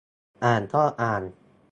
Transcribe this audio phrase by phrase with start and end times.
[0.43, 1.23] อ่านก็อ่าน